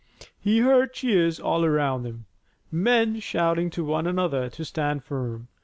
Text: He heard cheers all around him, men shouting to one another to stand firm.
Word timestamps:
He 0.39 0.61
heard 0.61 0.93
cheers 0.95 1.39
all 1.39 1.63
around 1.63 2.05
him, 2.07 2.25
men 2.71 3.19
shouting 3.19 3.69
to 3.69 3.83
one 3.85 4.07
another 4.07 4.49
to 4.49 4.65
stand 4.65 5.03
firm. 5.03 5.47